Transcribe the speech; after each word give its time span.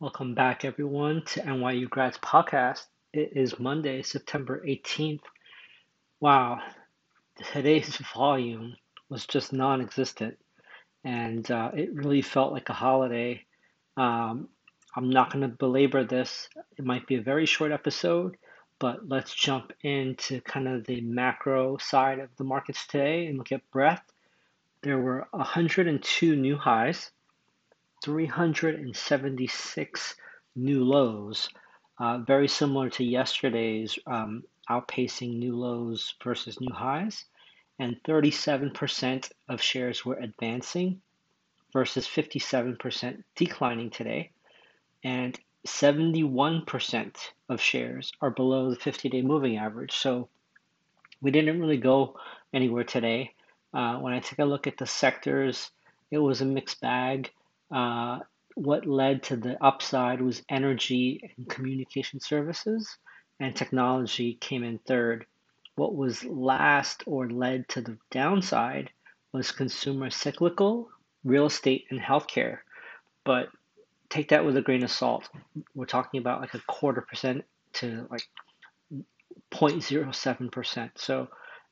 Welcome 0.00 0.34
back, 0.34 0.64
everyone, 0.64 1.24
to 1.26 1.42
NYU 1.42 1.86
Grads 1.90 2.16
Podcast. 2.16 2.86
It 3.12 3.36
is 3.36 3.60
Monday, 3.60 4.00
September 4.00 4.64
18th. 4.66 5.20
Wow, 6.20 6.60
today's 7.52 7.96
volume 8.14 8.76
was 9.10 9.26
just 9.26 9.52
non 9.52 9.82
existent, 9.82 10.38
and 11.04 11.50
uh, 11.50 11.72
it 11.74 11.92
really 11.92 12.22
felt 12.22 12.54
like 12.54 12.70
a 12.70 12.72
holiday. 12.72 13.44
Um, 13.98 14.48
I'm 14.96 15.10
not 15.10 15.34
going 15.34 15.42
to 15.42 15.54
belabor 15.54 16.02
this. 16.02 16.48
It 16.78 16.86
might 16.86 17.06
be 17.06 17.16
a 17.16 17.22
very 17.22 17.44
short 17.44 17.70
episode, 17.70 18.38
but 18.78 19.06
let's 19.06 19.34
jump 19.34 19.70
into 19.82 20.40
kind 20.40 20.66
of 20.66 20.86
the 20.86 21.02
macro 21.02 21.76
side 21.76 22.20
of 22.20 22.30
the 22.38 22.44
markets 22.44 22.86
today 22.86 23.26
and 23.26 23.36
look 23.36 23.52
at 23.52 23.70
breadth. 23.70 24.10
There 24.82 24.98
were 24.98 25.28
102 25.32 26.36
new 26.36 26.56
highs 26.56 27.10
376 28.02 30.14
new 30.56 30.84
lows, 30.84 31.48
uh, 31.98 32.18
very 32.18 32.48
similar 32.48 32.90
to 32.90 33.04
yesterday's 33.04 33.98
um, 34.06 34.42
outpacing 34.68 35.38
new 35.38 35.56
lows 35.56 36.14
versus 36.22 36.60
new 36.60 36.72
highs. 36.72 37.24
And 37.78 37.96
37% 38.04 39.30
of 39.48 39.62
shares 39.62 40.04
were 40.04 40.16
advancing 40.16 41.00
versus 41.72 42.06
57% 42.06 43.22
declining 43.36 43.90
today. 43.90 44.32
And 45.02 45.38
71% 45.66 47.16
of 47.48 47.60
shares 47.60 48.12
are 48.20 48.30
below 48.30 48.70
the 48.70 48.76
50 48.76 49.08
day 49.08 49.22
moving 49.22 49.56
average. 49.56 49.92
So 49.92 50.28
we 51.20 51.30
didn't 51.30 51.60
really 51.60 51.76
go 51.76 52.18
anywhere 52.52 52.84
today. 52.84 53.34
Uh, 53.72 53.98
when 53.98 54.12
I 54.12 54.20
take 54.20 54.38
a 54.38 54.44
look 54.44 54.66
at 54.66 54.78
the 54.78 54.86
sectors, 54.86 55.70
it 56.10 56.18
was 56.18 56.40
a 56.40 56.46
mixed 56.46 56.80
bag. 56.80 57.30
Uh, 57.70 58.20
what 58.54 58.86
led 58.86 59.22
to 59.22 59.36
the 59.36 59.62
upside 59.64 60.20
was 60.20 60.42
energy 60.48 61.32
and 61.36 61.48
communication 61.48 62.20
services, 62.20 62.96
and 63.38 63.54
technology 63.54 64.34
came 64.34 64.64
in 64.64 64.78
third. 64.78 65.26
What 65.76 65.94
was 65.94 66.24
last 66.24 67.04
or 67.06 67.30
led 67.30 67.68
to 67.70 67.80
the 67.80 67.96
downside 68.10 68.90
was 69.32 69.52
consumer 69.52 70.10
cyclical, 70.10 70.90
real 71.24 71.46
estate, 71.46 71.86
and 71.90 72.00
healthcare. 72.00 72.58
But 73.24 73.48
take 74.08 74.28
that 74.30 74.44
with 74.44 74.56
a 74.56 74.62
grain 74.62 74.82
of 74.82 74.90
salt. 74.90 75.28
We're 75.74 75.86
talking 75.86 76.20
about 76.20 76.40
like 76.40 76.54
a 76.54 76.62
quarter 76.66 77.00
percent 77.00 77.44
to 77.74 78.06
like 78.10 78.24
0.07%. 79.52 80.90
So, 80.96 81.28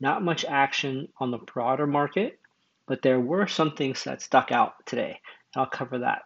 not 0.00 0.24
much 0.24 0.44
action 0.44 1.08
on 1.18 1.30
the 1.30 1.38
broader 1.38 1.86
market, 1.86 2.40
but 2.88 3.02
there 3.02 3.20
were 3.20 3.46
some 3.46 3.76
things 3.76 4.02
that 4.04 4.20
stuck 4.20 4.50
out 4.50 4.74
today. 4.84 5.20
I'll 5.56 5.66
cover 5.66 5.98
that. 5.98 6.22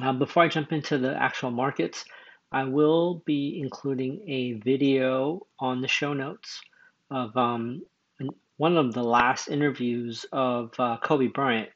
Uh, 0.00 0.12
before 0.12 0.44
I 0.44 0.48
jump 0.48 0.72
into 0.72 0.98
the 0.98 1.20
actual 1.20 1.50
markets, 1.50 2.04
I 2.52 2.64
will 2.64 3.22
be 3.26 3.60
including 3.60 4.22
a 4.28 4.52
video 4.52 5.46
on 5.58 5.80
the 5.80 5.88
show 5.88 6.14
notes 6.14 6.60
of 7.10 7.36
um, 7.36 7.82
one 8.56 8.76
of 8.76 8.94
the 8.94 9.02
last 9.02 9.48
interviews 9.48 10.24
of 10.32 10.72
uh, 10.78 10.98
Kobe 11.02 11.26
Bryant. 11.26 11.70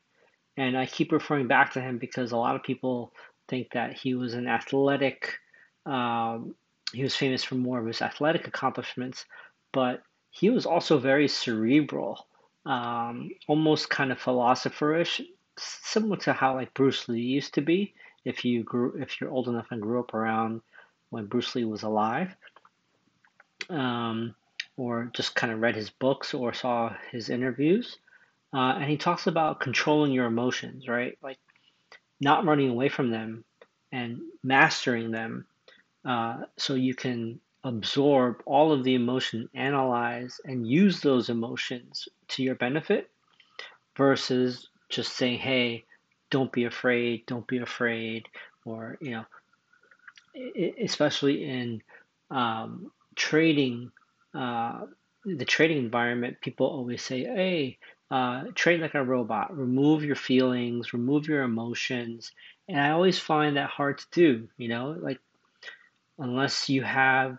And 0.57 0.77
I 0.77 0.87
keep 0.87 1.13
referring 1.13 1.49
back 1.49 1.73
to 1.73 1.81
him 1.81 1.99
because 1.99 2.33
a 2.33 2.37
lot 2.37 2.57
of 2.57 2.63
people 2.63 3.13
think 3.49 3.73
that 3.73 3.95
he 3.95 4.15
was 4.15 4.35
an 4.35 4.47
athletic, 4.47 5.35
um, 5.87 6.55
he 6.93 7.03
was 7.03 7.17
famous 7.17 7.43
for 7.43 7.55
more 7.55 7.81
of 7.81 7.87
his 7.87 8.03
athletic 8.03 8.47
accomplishments, 8.47 9.25
but 9.73 10.03
he 10.31 10.51
was 10.51 10.67
also 10.67 10.99
very 10.99 11.29
cerebral, 11.29 12.27
um, 12.67 13.31
almost 13.49 13.91
kind 13.91 14.13
of 14.13 14.19
philosopherish 14.19 15.21
similar 15.59 16.17
to 16.19 16.33
how 16.33 16.55
like 16.55 16.75
Bruce 16.75 17.09
Lee 17.09 17.21
used 17.21 17.55
to 17.55 17.61
be. 17.61 17.95
If 18.25 18.45
you 18.45 18.63
grew, 18.63 19.01
if 19.01 19.21
you're 19.21 19.31
old 19.31 19.49
enough 19.49 19.67
and 19.71 19.83
grew 19.83 20.01
up 20.01 20.15
around 20.15 20.61
when 21.11 21.27
Bruce 21.27 21.55
Lee 21.55 21.65
was 21.65 21.83
alive, 21.83 22.35
um, 23.69 24.35
or 24.77 25.11
just 25.13 25.35
kind 25.35 25.53
of 25.53 25.61
read 25.61 25.75
his 25.75 25.91
books 25.91 26.35
or 26.35 26.53
saw 26.53 26.95
his 27.11 27.31
interviews, 27.31 27.99
uh, 28.55 28.75
and 28.77 28.85
he 28.85 28.97
talks 28.97 29.27
about 29.27 29.61
controlling 29.61 30.13
your 30.13 30.27
emotions, 30.27 30.89
right? 30.89 31.19
Like 31.23 31.39
not 32.21 32.45
running 32.45 32.71
away 32.71 32.89
from 32.89 33.11
them 33.11 33.45
and 33.91 34.21
mastering 34.43 35.11
them, 35.11 35.47
uh, 36.05 36.43
so 36.57 36.75
you 36.75 36.95
can 36.95 37.41
absorb 37.65 38.43
all 38.47 38.73
of 38.73 38.85
the 38.85 38.95
emotion, 38.95 39.49
analyze, 39.55 40.41
and 40.45 40.67
use 40.67 41.01
those 41.01 41.29
emotions 41.29 42.09
to 42.29 42.43
your 42.43 42.55
benefit 42.55 43.11
versus 43.97 44.69
just 44.93 45.17
saying, 45.17 45.39
hey, 45.39 45.85
don't 46.31 46.53
be 46.53 46.65
afraid, 46.65 47.27
don't 47.27 47.47
be 47.47 47.59
afraid, 47.59 48.29
or, 48.65 48.99
you 49.01 49.11
know, 49.11 49.25
especially 50.81 51.45
in 51.45 51.83
um, 52.31 52.93
trading, 53.17 53.91
uh, 54.35 54.83
the 55.25 55.45
trading 55.45 55.79
environment, 55.79 56.41
people 56.41 56.67
always 56.67 57.03
say, 57.03 57.25
hey, 57.25 57.79
uh, 58.11 58.45
trade 58.55 58.81
like 58.81 58.95
a 58.95 59.03
robot, 59.03 59.57
remove 59.57 60.05
your 60.05 60.17
feelings, 60.17 60.93
remove 60.93 61.27
your 61.27 61.43
emotions. 61.43 62.33
And 62.69 62.79
I 62.79 62.91
always 62.91 63.19
find 63.19 63.57
that 63.57 63.71
hard 63.71 63.99
to 63.99 64.07
do, 64.13 64.49
you 64.59 64.69
know, 64.69 64.97
like 65.01 65.19
unless 66.19 66.69
you 66.69 66.83
have 66.83 67.39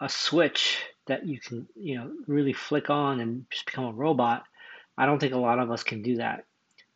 a 0.00 0.08
switch 0.08 0.78
that 1.06 1.26
you 1.26 1.40
can, 1.40 1.66
you 1.74 1.96
know, 1.96 2.12
really 2.26 2.52
flick 2.52 2.90
on 2.90 3.20
and 3.20 3.44
just 3.50 3.66
become 3.66 3.84
a 3.86 3.92
robot, 3.92 4.44
I 5.02 5.06
don't 5.06 5.18
think 5.18 5.34
a 5.34 5.38
lot 5.38 5.58
of 5.58 5.72
us 5.72 5.82
can 5.82 6.00
do 6.02 6.18
that. 6.18 6.44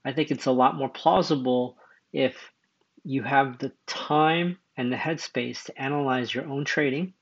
I 0.04 0.12
think 0.12 0.30
it's 0.30 0.46
a 0.46 0.52
lot 0.52 0.76
more 0.76 0.88
plausible 0.88 1.76
if 2.12 2.36
you 3.02 3.24
have 3.24 3.58
the 3.58 3.72
time 3.84 4.58
and 4.76 4.92
the 4.92 4.96
headspace 4.96 5.64
to 5.64 5.82
analyze 5.82 6.32
your 6.32 6.46
own 6.46 6.64
trading, 6.64 7.14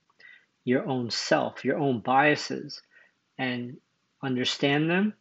your 0.63 0.87
own 0.87 1.11
self, 1.11 1.65
your 1.65 1.79
own 1.79 2.01
biases, 2.01 2.83
and 3.39 3.79
understand 4.23 4.91
them, 4.91 5.15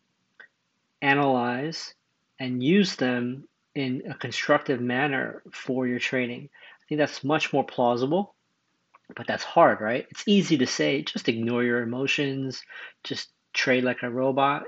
analyze, 1.01 1.94
and 2.41 2.62
use 2.62 2.97
them 2.97 3.47
in 3.74 4.03
a 4.09 4.16
constructive 4.16 4.81
manner 4.81 5.44
for 5.53 5.88
your 5.88 6.00
trading. 6.00 6.50
I 6.51 6.84
think 6.90 7.00
that's 7.00 7.24
much 7.24 7.53
more 7.53 7.63
plausible, 7.63 8.35
but 9.16 9.28
that's 9.28 9.45
hard, 9.45 9.80
right? 9.80 10.07
It's 10.12 10.28
easy 10.28 10.57
to 10.57 10.68
say, 10.68 11.03
just 11.03 11.30
ignore 11.30 11.63
your 11.63 11.84
emotions, 11.84 12.62
just 13.06 13.30
trade 13.53 13.85
like 13.85 14.03
a 14.03 14.09
robot 14.09 14.63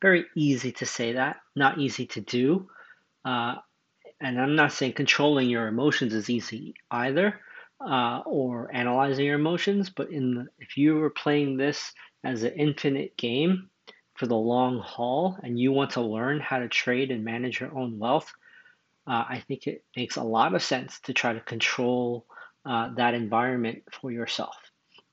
very 0.00 0.26
easy 0.36 0.72
to 0.72 0.86
say 0.86 1.12
that, 1.12 1.36
not 1.54 1.78
easy 1.78 2.06
to 2.06 2.20
do. 2.20 2.68
Uh, 3.24 3.56
and 4.20 4.40
I'm 4.40 4.56
not 4.56 4.72
saying 4.72 4.92
controlling 4.92 5.48
your 5.48 5.68
emotions 5.68 6.14
is 6.14 6.30
easy 6.30 6.74
either, 6.90 7.40
uh, 7.80 8.20
or 8.24 8.74
analyzing 8.74 9.26
your 9.26 9.34
emotions. 9.34 9.90
But 9.90 10.10
in 10.10 10.34
the, 10.34 10.46
if 10.58 10.76
you 10.76 10.94
were 10.94 11.10
playing 11.10 11.56
this 11.56 11.92
as 12.24 12.42
an 12.42 12.52
infinite 12.52 13.16
game 13.16 13.70
for 14.14 14.26
the 14.26 14.36
long 14.36 14.78
haul, 14.78 15.38
and 15.42 15.58
you 15.58 15.72
want 15.72 15.90
to 15.92 16.00
learn 16.00 16.40
how 16.40 16.58
to 16.58 16.68
trade 16.68 17.10
and 17.10 17.24
manage 17.24 17.60
your 17.60 17.76
own 17.76 17.98
wealth, 17.98 18.32
uh, 19.06 19.24
I 19.28 19.42
think 19.46 19.66
it 19.66 19.84
makes 19.94 20.16
a 20.16 20.22
lot 20.22 20.54
of 20.54 20.62
sense 20.62 21.00
to 21.00 21.12
try 21.12 21.34
to 21.34 21.40
control 21.40 22.26
uh, 22.64 22.94
that 22.96 23.14
environment 23.14 23.82
for 24.00 24.10
yourself. 24.10 24.56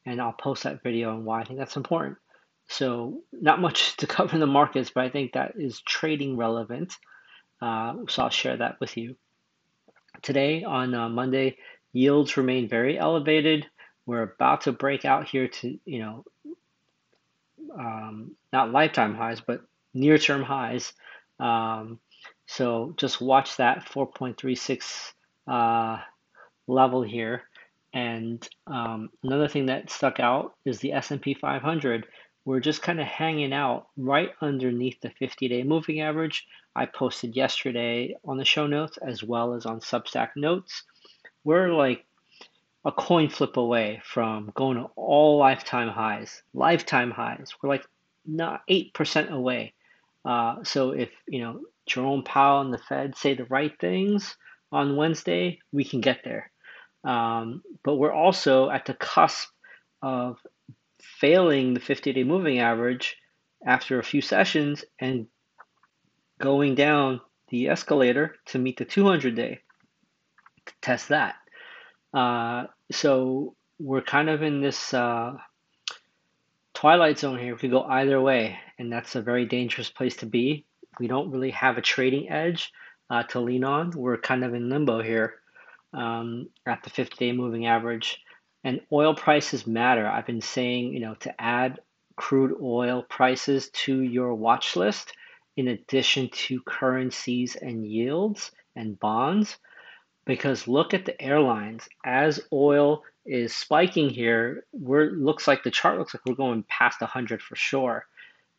And 0.05 0.21
I'll 0.21 0.33
post 0.33 0.63
that 0.63 0.83
video 0.83 1.11
on 1.11 1.25
why 1.25 1.41
I 1.41 1.43
think 1.43 1.59
that's 1.59 1.77
important. 1.77 2.17
So 2.73 3.21
not 3.31 3.61
much 3.61 3.97
to 3.97 4.07
cover 4.07 4.33
in 4.33 4.39
the 4.39 4.47
markets, 4.47 4.91
but 4.93 5.03
I 5.03 5.09
think 5.09 5.33
that 5.33 5.53
is 5.55 5.81
trading 5.81 6.37
relevant. 6.37 6.97
Uh, 7.61 7.93
so 8.09 8.23
I'll 8.23 8.29
share 8.29 8.57
that 8.57 8.79
with 8.79 8.97
you. 8.97 9.15
Today 10.21 10.63
on 10.63 10.93
uh, 10.93 11.09
Monday, 11.09 11.57
yields 11.91 12.35
remain 12.35 12.67
very 12.67 12.97
elevated. 12.97 13.67
We're 14.05 14.23
about 14.23 14.61
to 14.61 14.71
break 14.71 15.05
out 15.05 15.27
here 15.27 15.47
to, 15.47 15.79
you 15.85 15.99
know, 15.99 16.25
um, 17.77 18.35
not 18.51 18.71
lifetime 18.71 19.15
highs, 19.15 19.39
but 19.39 19.61
near 19.93 20.17
term 20.17 20.41
highs. 20.43 20.93
Um, 21.39 21.99
so 22.47 22.93
just 22.97 23.21
watch 23.21 23.57
that 23.57 23.85
4.36 23.85 25.13
uh, 25.47 26.01
level 26.67 27.03
here. 27.03 27.43
And 27.93 28.47
um, 28.65 29.09
another 29.23 29.47
thing 29.47 29.67
that 29.67 29.91
stuck 29.91 30.19
out 30.19 30.55
is 30.65 30.79
the 30.79 30.93
S&P 30.93 31.35
500 31.35 32.07
we're 32.45 32.59
just 32.59 32.81
kind 32.81 32.99
of 32.99 33.07
hanging 33.07 33.53
out 33.53 33.87
right 33.97 34.31
underneath 34.41 34.99
the 35.01 35.09
50 35.09 35.47
day 35.47 35.63
moving 35.63 36.01
average. 36.01 36.45
I 36.75 36.85
posted 36.85 37.35
yesterday 37.35 38.15
on 38.25 38.37
the 38.37 38.45
show 38.45 38.67
notes 38.67 38.97
as 38.97 39.23
well 39.23 39.53
as 39.53 39.65
on 39.65 39.79
Substack 39.79 40.29
notes. 40.35 40.83
We're 41.43 41.73
like 41.73 42.05
a 42.85 42.91
coin 42.91 43.29
flip 43.29 43.57
away 43.57 44.01
from 44.03 44.51
going 44.55 44.77
to 44.77 44.89
all 44.95 45.37
lifetime 45.37 45.89
highs. 45.89 46.41
Lifetime 46.53 47.11
highs. 47.11 47.51
We're 47.61 47.69
like 47.69 47.85
not 48.25 48.61
8% 48.69 49.29
away. 49.29 49.73
Uh, 50.25 50.63
so 50.63 50.91
if, 50.91 51.09
you 51.27 51.39
know, 51.39 51.61
Jerome 51.85 52.23
Powell 52.23 52.61
and 52.61 52.73
the 52.73 52.77
Fed 52.77 53.17
say 53.17 53.35
the 53.35 53.45
right 53.45 53.73
things 53.79 54.35
on 54.71 54.95
Wednesday, 54.95 55.59
we 55.71 55.83
can 55.85 56.01
get 56.01 56.21
there. 56.23 56.51
Um, 57.03 57.61
but 57.83 57.95
we're 57.95 58.13
also 58.13 58.69
at 58.69 58.85
the 58.85 58.93
cusp 58.93 59.49
of 60.01 60.37
failing 61.19 61.73
the 61.73 61.79
50 61.79 62.13
day 62.13 62.23
moving 62.23 62.59
average 62.59 63.17
after 63.65 63.99
a 63.99 64.03
few 64.03 64.21
sessions 64.21 64.83
and 64.99 65.27
going 66.39 66.75
down 66.75 67.21
the 67.49 67.69
escalator 67.69 68.35
to 68.45 68.59
meet 68.59 68.77
the 68.77 68.85
200 68.85 69.35
day. 69.35 69.59
to 70.65 70.73
test 70.81 71.09
that. 71.09 71.35
Uh, 72.13 72.65
so 72.91 73.55
we're 73.79 74.01
kind 74.01 74.29
of 74.29 74.41
in 74.41 74.61
this 74.61 74.93
uh, 74.93 75.33
twilight 76.73 77.19
zone 77.19 77.39
here. 77.39 77.53
We 77.53 77.59
could 77.59 77.71
go 77.71 77.83
either 77.83 78.19
way, 78.21 78.57
and 78.79 78.91
that's 78.91 79.15
a 79.15 79.21
very 79.21 79.45
dangerous 79.45 79.89
place 79.89 80.15
to 80.17 80.25
be. 80.25 80.65
We 80.99 81.07
don't 81.07 81.31
really 81.31 81.51
have 81.51 81.77
a 81.77 81.81
trading 81.81 82.29
edge 82.29 82.71
uh, 83.09 83.23
to 83.23 83.39
lean 83.39 83.63
on. 83.63 83.91
We're 83.91 84.17
kind 84.17 84.43
of 84.43 84.53
in 84.53 84.69
limbo 84.69 85.01
here 85.01 85.35
um, 85.93 86.49
at 86.65 86.83
the 86.83 86.89
50 86.89 87.15
day 87.17 87.31
moving 87.31 87.65
average. 87.65 88.19
And 88.63 88.81
oil 88.91 89.13
prices 89.13 89.67
matter. 89.67 90.07
I've 90.07 90.25
been 90.25 90.41
saying, 90.41 90.93
you 90.93 90.99
know, 90.99 91.15
to 91.15 91.41
add 91.41 91.79
crude 92.15 92.57
oil 92.61 93.03
prices 93.03 93.69
to 93.71 94.01
your 94.01 94.33
watch 94.33 94.75
list 94.75 95.13
in 95.57 95.67
addition 95.67 96.29
to 96.29 96.61
currencies 96.61 97.55
and 97.55 97.85
yields 97.85 98.51
and 98.75 98.99
bonds. 98.99 99.57
Because 100.25 100.67
look 100.67 100.93
at 100.93 101.05
the 101.05 101.21
airlines. 101.21 101.87
As 102.05 102.39
oil 102.53 103.03
is 103.25 103.55
spiking 103.55 104.09
here, 104.09 104.65
we're 104.71 105.11
looks 105.11 105.47
like 105.47 105.63
the 105.63 105.71
chart 105.71 105.97
looks 105.97 106.13
like 106.13 106.25
we're 106.25 106.35
going 106.35 106.63
past 106.69 107.01
100 107.01 107.41
for 107.41 107.55
sure. 107.55 108.05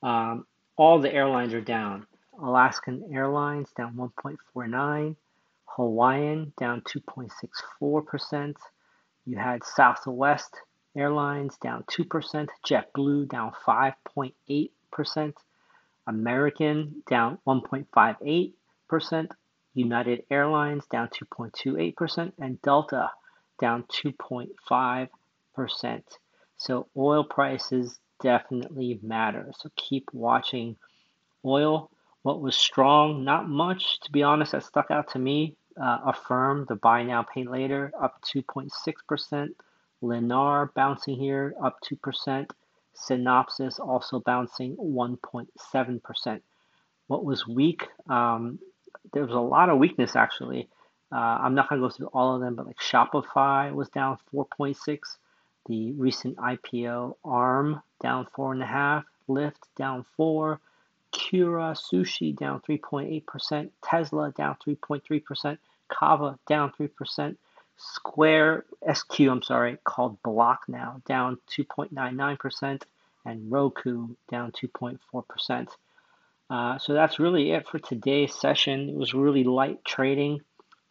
Um, 0.03 0.47
all 0.77 0.99
the 0.99 1.12
airlines 1.12 1.55
are 1.55 1.62
down. 1.62 2.06
Alaskan 2.41 3.11
Airlines 3.12 3.71
down 3.77 3.95
1.49, 3.95 5.17
Hawaiian 5.67 6.53
down 6.59 6.81
2.64%. 6.83 8.55
You 9.26 9.38
had 9.38 9.65
Southwest 9.65 10.55
Airlines 10.97 11.56
down 11.59 11.85
2%, 11.85 12.49
JetBlue 12.67 13.29
down 13.29 13.53
5.8%, 13.67 15.35
American 16.06 17.03
down 17.09 17.38
1.58%, 17.47 19.31
United 19.75 20.25
Airlines 20.31 20.87
down 20.87 21.09
2.28%, 21.09 22.32
and 22.38 22.62
Delta 22.62 23.11
down 23.59 23.85
2.5%. 23.85 26.03
So 26.56 26.87
oil 26.97 27.25
prices 27.25 27.99
definitely 28.23 28.99
matter. 29.03 29.53
So 29.59 29.70
keep 29.77 30.09
watching 30.12 30.77
oil. 31.44 31.91
What 32.23 32.41
was 32.41 32.56
strong? 32.56 33.25
Not 33.25 33.49
much, 33.49 34.00
to 34.00 34.12
be 34.12 34.23
honest, 34.23 34.53
that 34.53 34.65
stuck 34.65 34.91
out 34.91 35.11
to 35.12 35.19
me. 35.19 35.56
Uh, 35.81 35.99
Affirm, 36.06 36.67
the 36.69 36.76
buy 36.76 37.03
now, 37.03 37.23
pay 37.23 37.44
later, 37.44 37.93
up 38.00 38.23
2.6%. 38.23 39.49
Lennar 40.03 40.73
bouncing 40.75 41.17
here, 41.17 41.55
up 41.62 41.79
2%. 41.82 42.50
Synopsys 42.94 43.81
also 43.81 44.21
bouncing 44.21 44.76
1.7%. 44.76 46.41
What 47.09 47.25
was 47.25 47.47
weak? 47.47 47.88
Um, 48.09 48.59
there 49.12 49.25
was 49.25 49.35
a 49.35 49.41
lot 49.41 49.69
of 49.69 49.79
weakness 49.79 50.17
actually. 50.17 50.69
Uh, 51.12 51.38
I'm 51.43 51.55
not 51.55 51.69
going 51.69 51.81
to 51.81 51.87
go 51.87 51.91
through 51.91 52.09
all 52.09 52.35
of 52.35 52.41
them, 52.41 52.55
but 52.55 52.67
like 52.67 52.79
Shopify 52.79 53.73
was 53.73 53.88
down 53.88 54.19
4.6. 54.32 54.99
The 55.67 55.93
recent 55.93 56.37
IPO 56.37 57.17
ARM 57.25 57.82
down 58.03 58.27
four 58.35 58.53
and 58.53 58.62
a 58.62 58.67
half. 58.67 59.05
Lyft 59.29 59.62
down 59.77 60.05
four. 60.17 60.61
Kura 61.14 61.75
Sushi 61.75 62.37
down 62.37 62.61
3.8%. 62.69 63.70
Tesla 63.82 64.32
down 64.32 64.56
3.3%. 64.66 65.58
Cava 65.88 66.38
down 66.46 66.72
3%. 66.78 67.37
Square 67.76 68.64
SQ, 68.93 69.20
I'm 69.20 69.43
sorry, 69.43 69.78
called 69.84 70.22
Block 70.22 70.62
now, 70.69 71.00
down 71.06 71.38
2.99%, 71.50 72.82
and 73.25 73.50
Roku 73.50 74.08
down 74.31 74.52
2.4%. 74.52 75.69
Uh, 76.50 76.78
so 76.78 76.93
that's 76.93 77.19
really 77.19 77.52
it 77.52 77.67
for 77.69 77.78
today's 77.78 78.34
session. 78.34 78.88
It 78.88 78.96
was 78.96 79.14
really 79.14 79.44
light 79.44 79.84
trading, 79.84 80.40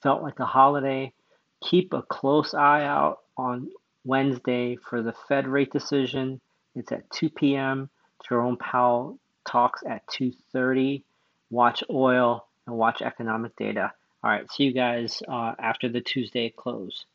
felt 0.02 0.24
like 0.24 0.40
a 0.40 0.46
holiday. 0.46 1.14
Keep 1.62 1.94
a 1.94 2.02
close 2.02 2.54
eye 2.54 2.84
out 2.84 3.20
on 3.38 3.70
Wednesday 4.04 4.76
for 4.76 5.02
the 5.02 5.14
Fed 5.28 5.48
rate 5.48 5.72
decision. 5.72 6.42
It's 6.76 6.92
at 6.92 7.10
2 7.12 7.30
p.m. 7.30 7.90
Jerome 8.28 8.58
Powell 8.58 9.20
talks 9.46 9.84
at 9.88 10.06
2:30. 10.08 11.04
Watch 11.50 11.84
oil 11.90 12.48
and 12.66 12.76
watch 12.76 13.02
economic 13.02 13.56
data. 13.56 13.94
All 14.24 14.32
right, 14.32 14.50
see 14.52 14.64
you 14.64 14.74
guys 14.74 15.22
uh, 15.28 15.54
after 15.60 15.90
the 15.90 16.02
Tuesday 16.02 16.50
close. 16.50 17.06